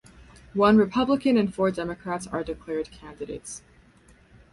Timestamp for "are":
2.25-2.43